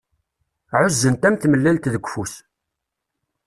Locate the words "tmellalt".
1.37-1.89